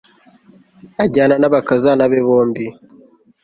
ajyana 1.03 1.35
n'abakazana 1.37 2.03
be 2.11 2.19
bombi 2.27 2.65